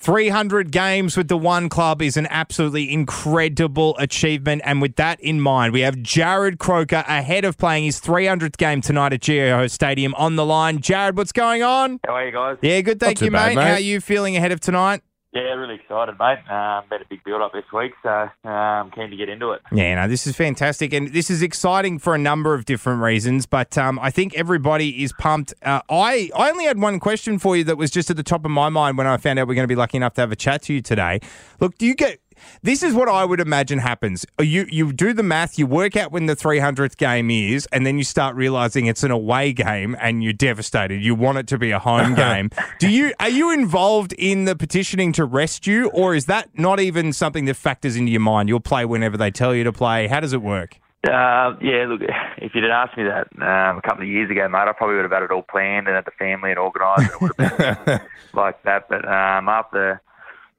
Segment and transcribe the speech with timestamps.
[0.00, 4.62] 300 games with the one club is an absolutely incredible achievement.
[4.64, 8.80] And with that in mind, we have Jarrod Croker ahead of playing his 300th game
[8.80, 10.78] tonight at GIO Stadium on the line.
[10.78, 11.98] Jarrod, what's going on?
[12.06, 12.58] How are you guys?
[12.62, 13.00] Yeah, good.
[13.00, 13.56] Thank Not too you, bad, mate.
[13.56, 13.66] mate.
[13.66, 15.02] How are you feeling ahead of tonight?
[15.38, 16.38] Yeah, really excited, mate.
[16.50, 19.62] Um, been a big build up this week, so um, keen to get into it.
[19.70, 23.46] Yeah, no, this is fantastic, and this is exciting for a number of different reasons.
[23.46, 25.54] But um, I think everybody is pumped.
[25.62, 28.44] Uh, I I only had one question for you that was just at the top
[28.44, 30.32] of my mind when I found out we're going to be lucky enough to have
[30.32, 31.20] a chat to you today.
[31.60, 32.18] Look, do you get?
[32.62, 34.24] This is what I would imagine happens.
[34.40, 37.98] You you do the math, you work out when the 300th game is, and then
[37.98, 41.02] you start realizing it's an away game, and you're devastated.
[41.02, 42.50] You want it to be a home game.
[42.78, 46.80] Do you are you involved in the petitioning to rest you, or is that not
[46.80, 48.48] even something that factors into your mind?
[48.48, 50.06] You'll play whenever they tell you to play.
[50.06, 50.78] How does it work?
[51.06, 52.00] Uh, yeah, look,
[52.38, 55.02] if you'd asked me that um, a couple of years ago, mate, I probably would
[55.04, 57.02] have had it all planned and had the family and organised.
[57.02, 58.00] and It would have been
[58.34, 58.88] like that.
[58.88, 60.02] But um, after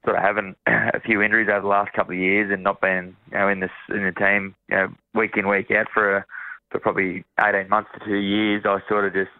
[0.05, 3.15] sort of having a few injuries over the last couple of years and not being,
[3.31, 6.25] you know, in this in the team, you know, week in week out for a,
[6.71, 9.31] for probably eighteen months to two years, I sort of just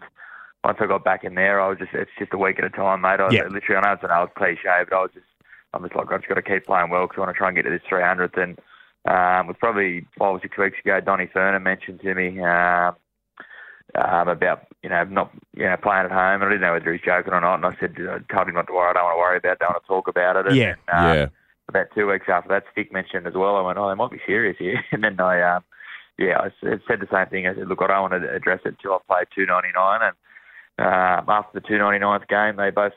[0.64, 2.70] once I got back in there, I was just it's just a week at a
[2.70, 3.20] time, mate.
[3.20, 3.44] I Yeah.
[3.48, 5.26] literally, I know it's an old cliche, but I was just
[5.72, 7.48] I'm just like I've just got to keep playing well because I want to try
[7.48, 8.58] and get to this 300th and.
[9.06, 11.00] Um, it was probably five or six weeks ago.
[11.00, 12.94] Donny Furner mentioned to me um,
[13.96, 16.84] um, about you know not you know playing at home, and I didn't know whether
[16.86, 17.56] he was joking or not.
[17.56, 18.90] And I said, I told him not to worry.
[18.90, 19.52] I don't want to worry about.
[19.52, 20.46] it, Don't want to talk about it.
[20.46, 20.74] And Yeah.
[20.92, 21.26] uh, yeah.
[21.68, 23.56] About two weeks after that, Stick mentioned as well.
[23.56, 24.82] I went, oh, they might be serious here.
[24.92, 25.62] And then I, um,
[26.18, 27.46] yeah, I said the same thing.
[27.46, 30.00] I said, look, I don't want to address it until I've played 299.
[30.02, 30.14] And
[30.84, 32.92] um, after the 299th game, they both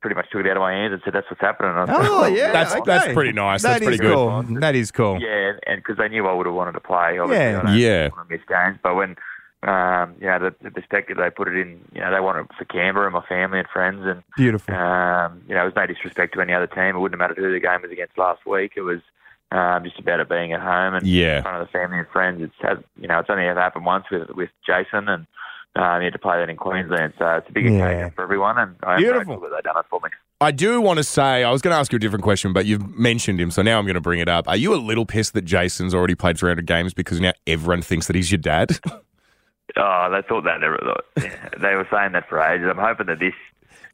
[0.00, 1.72] pretty much took it out of my hands and said, that's what's happening.
[1.76, 2.52] And I Oh, yeah.
[2.52, 2.82] That's okay.
[2.86, 3.60] that's pretty nice.
[3.62, 4.14] That That's pretty good.
[4.14, 4.42] cool.
[4.60, 5.20] That is cool.
[5.20, 7.18] Yeah, and because they knew I would have wanted to play.
[7.18, 7.58] Obviously, Yeah.
[7.58, 8.08] I don't Yeah.
[8.16, 8.78] want to miss games.
[8.82, 9.16] But when
[9.62, 12.46] um, you know the, the perspective they put it in, you know they want it
[12.56, 14.74] for Canberra and my family and friends, and Beautiful.
[14.74, 16.96] um, you know it was no disrespect to any other team.
[16.96, 18.72] It wouldn't have mattered who the game was against last week.
[18.76, 19.00] It was
[19.52, 22.40] um, just about it being at home and in front of the family and friends.
[22.42, 25.26] It's has, you know it's only ever happened once with with Jason, and
[25.76, 27.84] um, he had to play that in Queensland, so it's a big Yeah.
[27.84, 28.58] occasion for everyone.
[28.58, 29.24] And I'm Beautiful.
[29.36, 30.10] grateful that they done it for me.
[30.40, 32.64] I do want to say, I was going to ask you a different question, but
[32.64, 34.48] you've mentioned him, so now I'm going to bring it up.
[34.48, 38.06] Are you a little pissed that Jason's already played 300 games because now everyone thinks
[38.06, 38.70] that he's your dad?
[39.76, 40.60] Oh, they thought that.
[41.16, 42.66] They, they were saying that for ages.
[42.70, 43.34] I'm hoping that this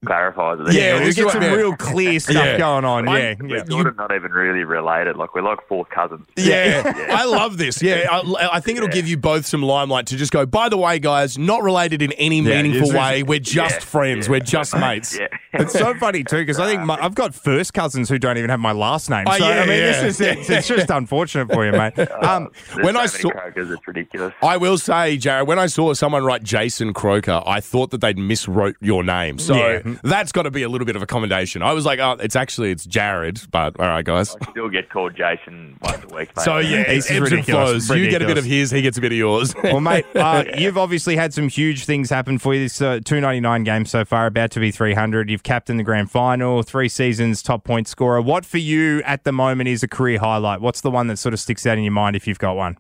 [0.05, 0.75] clarifies it.
[0.75, 2.59] Yeah, we get some real clear stuff Yeah.
[2.59, 3.09] going on.
[3.09, 3.91] I'm- Yeah, We're yeah.
[3.97, 5.17] not even really related.
[5.17, 6.27] Like we're like fourth cousins.
[6.37, 7.83] Yeah, I love this.
[7.83, 10.45] Yeah, I, I think it'll give you both some limelight to just go.
[10.47, 13.23] By the way, guys, not related in any Yeah, meaningful way.
[13.23, 14.27] We're just Yeah, friends.
[14.27, 14.31] yeah.
[14.33, 15.19] We're just mates.
[15.19, 15.29] Yeah.
[15.61, 18.51] It's so funny too because I think my, I've got first cousins who don't even
[18.51, 19.25] have my last name.
[19.29, 20.03] Oh, So yeah, I mean, yeah.
[20.03, 21.95] this is it's, it's just unfortunate for you, mate.
[22.27, 24.35] Um, There's when so I saw- Crokers, it's ridiculous.
[24.43, 28.17] I will say, Jarrod, when I saw someone write Jason Croker, I thought that they'd
[28.17, 29.39] miswrote your name.
[29.39, 29.97] So Yeah.
[30.03, 31.63] that's got to be a little bit of a commendation.
[31.63, 34.35] I was like, oh, it's actually it's Jarrod, but all right, guys.
[34.41, 36.35] I still get called Jason once a week.
[36.37, 36.41] Mate.
[36.43, 37.87] So yeah, This it's is ebbs and ridiculous.
[37.87, 37.99] flows.
[38.01, 39.55] You get a bit of his, he gets a bit of yours.
[39.63, 42.61] well, mate, uh, you've obviously had some huge things happen for you.
[42.65, 45.31] This uh, 299 game so far, about to be 300.
[45.31, 48.21] You've captained the grand final, three seasons, top point scorer.
[48.21, 50.61] What for you at the moment is a career highlight?
[50.61, 52.77] What's the one that sort of sticks out in your mind if you've got one?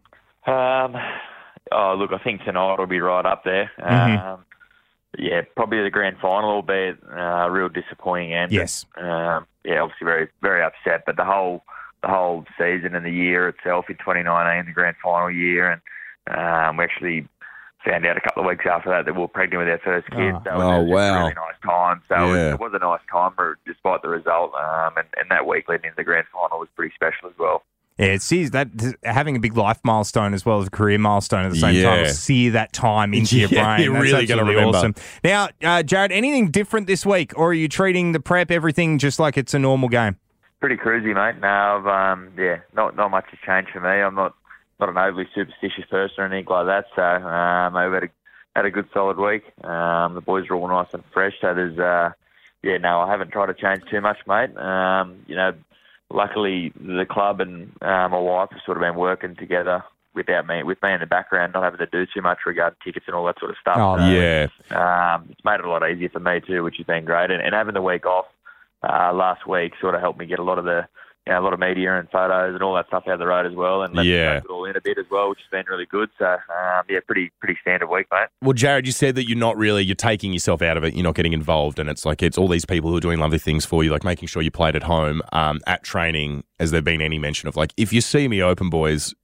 [0.46, 0.96] Um,
[1.72, 3.70] oh, look, I think tonight will be right up there.
[3.78, 4.22] Mhm.
[4.22, 4.44] Um,
[5.16, 8.52] yeah, probably the grand final, albeit uh, real disappointing end.
[8.52, 8.84] Yes.
[8.96, 11.64] Um, yeah, obviously very very upset, but the whole
[12.02, 15.80] the whole season and the year itself in 2019, the grand final year, and
[16.36, 17.26] um, we actually
[17.86, 20.10] found out a couple of weeks after that that we were pregnant with our first
[20.10, 20.34] kid.
[20.34, 20.42] Oh.
[20.44, 21.14] So it was Oh, wow.
[21.14, 22.02] a really nice time.
[22.08, 22.54] So it, was, Yeah.
[22.54, 24.52] it was a nice time, for, despite the result.
[24.54, 27.62] Um, and, and that week leading into the grand final was pretty special as well.
[27.98, 28.68] Yeah, it sees that
[29.04, 32.00] having a big life milestone as well as a career milestone at the same time.
[32.00, 32.02] Yeah.
[32.02, 33.84] will See that time into your Yeah, brain.
[33.84, 34.78] you're That's really gonna absolutely remember.
[34.78, 34.94] awesome.
[35.24, 39.18] Now, uh, Jarrod, anything different this week, or are you treating the prep everything just
[39.18, 40.16] like it's a normal game?
[40.60, 41.40] Pretty cruisy, mate.
[41.40, 43.88] No, I've, um, yeah, not not much has changed for me.
[43.88, 44.34] I'm not
[44.78, 46.84] not an overly superstitious person or anything like that.
[46.94, 48.08] So um, I've had a
[48.54, 49.44] had a good solid week.
[49.64, 51.34] Um, the boys are all nice and fresh.
[51.42, 52.12] So there's, uh,
[52.62, 54.56] yeah, no, I haven't tried to change too much, mate.
[54.56, 55.52] Um, you know,
[56.10, 59.84] luckily the club and uh, my wife have sort of been working together
[60.14, 63.04] without me, with me in the background, not having to do too much regarding tickets
[63.06, 63.76] and all that sort of stuff.
[63.78, 64.46] Oh, So, yeah.
[64.70, 67.30] um, it's made it a lot easier for me too, which has been great.
[67.30, 68.24] And, and having the week off
[68.82, 70.88] uh, last week sort of helped me get a lot of the,
[71.26, 73.26] you know, a lot of media and photos and all that stuff out of the
[73.26, 74.36] road as well, and let Yeah.
[74.38, 76.08] it all in a bit as well, which has been really good.
[76.18, 78.28] So um, yeah, pretty pretty standard week, mate.
[78.42, 80.94] Well, Jarrod, you said that you're not really you're taking yourself out of it.
[80.94, 83.38] You're not getting involved, and it's like it's all these people who are doing lovely
[83.38, 86.44] things for you, like making sure you played at home, um, at training.
[86.60, 89.14] Has there been any mention of like if you see me open, boys?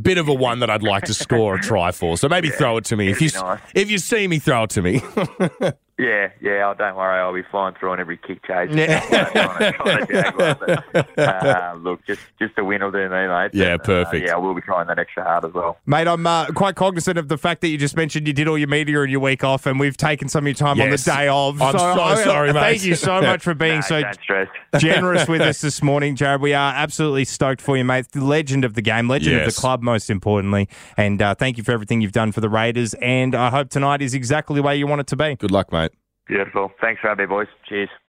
[0.00, 2.18] Bit of a one that I'd like to score a try for.
[2.18, 3.60] So maybe throw it to me if you nice.
[3.74, 5.00] if you see me, throw it to me.
[5.98, 6.68] Yeah, yeah.
[6.68, 8.68] Oh, don't worry, I'll be flying through on every kick chase.
[8.70, 9.00] Yeah.
[9.72, 10.54] Trying to- Jaguar,
[10.92, 13.52] but, uh, look, just just a win will do me, mate.
[13.54, 14.26] Yeah, But, uh, perfect.
[14.28, 15.78] yeah, we'll be trying that extra hard as well.
[15.86, 18.58] Mate, I'm uh, quite cognizant of the fact that you just mentioned you did all
[18.58, 20.98] your media in your week off, and we've taken some of your time on the
[20.98, 21.62] day of.
[21.62, 22.60] I'm so I- sorry, Thank mate.
[22.72, 24.02] Thank you so much for being No, so
[24.78, 26.40] generous with us this morning, Jarrod.
[26.40, 28.08] We are absolutely stoked for you, mate.
[28.12, 30.68] The legend of the game, legend of the club, most importantly.
[30.98, 32.92] And uh, thank you for everything you've done for the Raiders.
[33.00, 35.36] And I hope tonight is exactly where you want it to be.
[35.36, 35.85] Good luck, mate.
[36.26, 36.72] Beautiful.
[36.80, 37.48] Thanks for boys.
[37.68, 37.88] Cheers.